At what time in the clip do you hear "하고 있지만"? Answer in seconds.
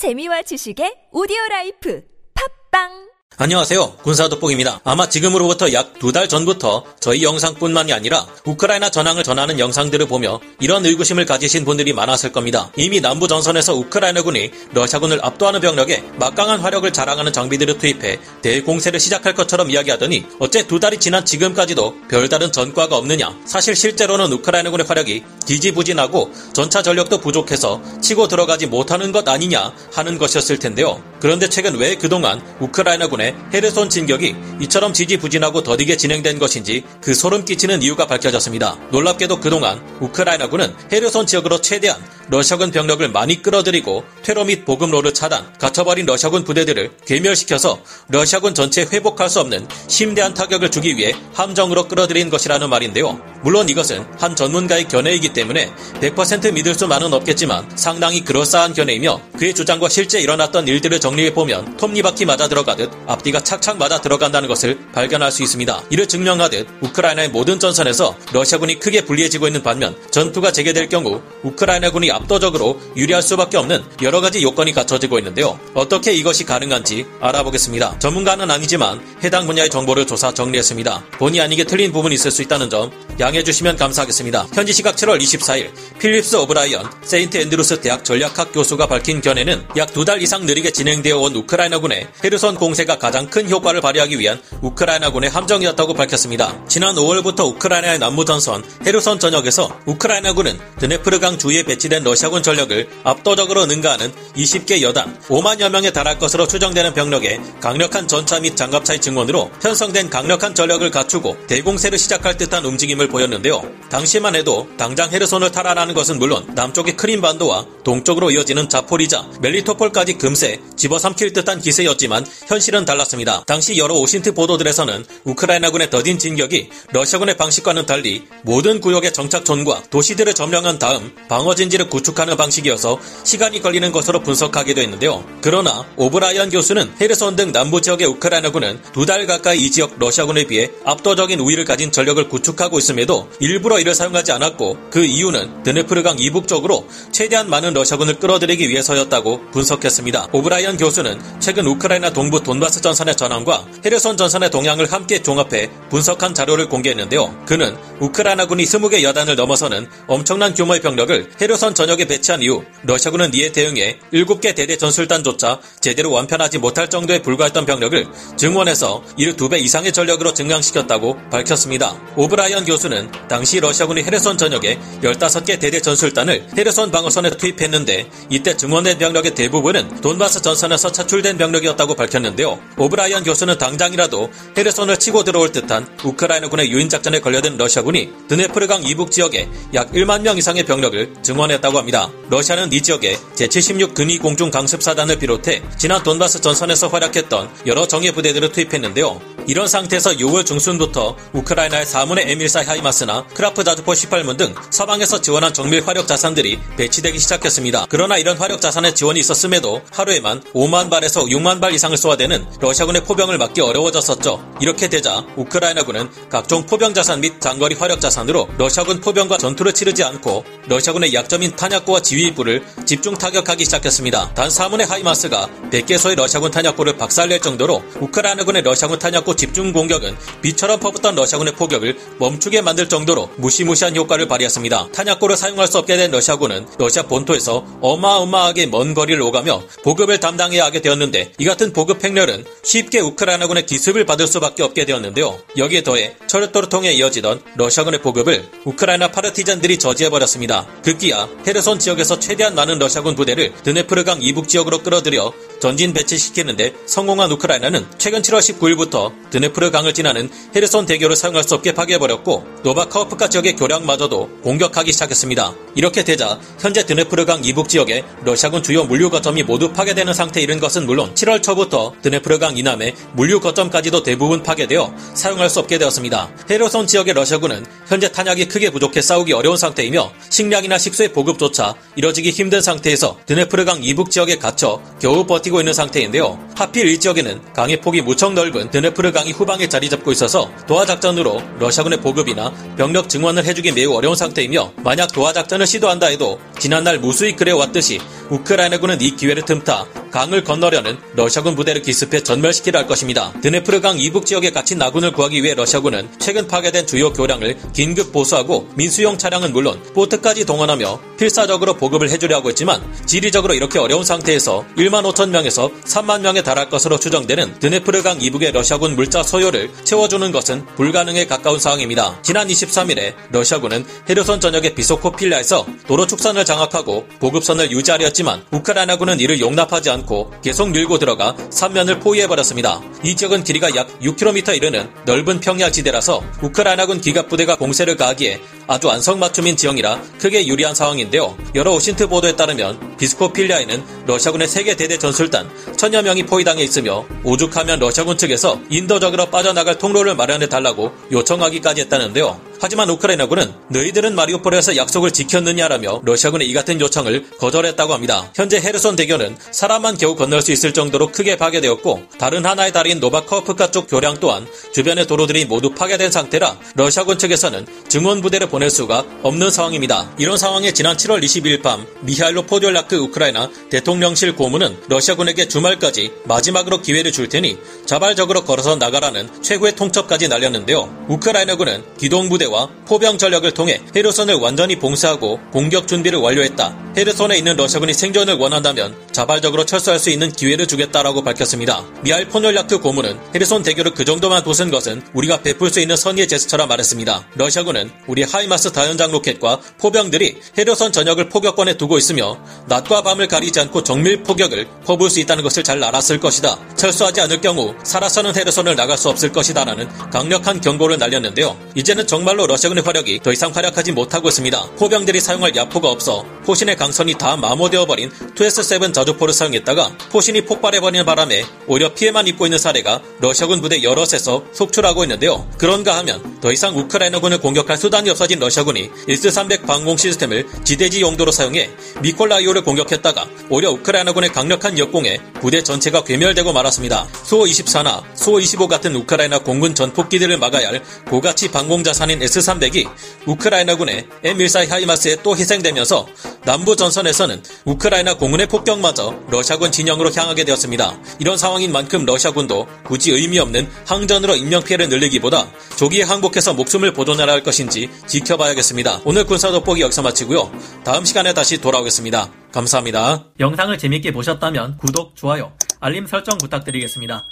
312.36-312.82